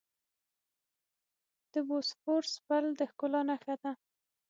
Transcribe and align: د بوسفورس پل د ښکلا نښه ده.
د 1.73 1.73
بوسفورس 1.87 2.51
پل 2.65 2.85
د 2.99 3.01
ښکلا 3.11 3.41
نښه 3.49 3.75
ده. 3.81 3.91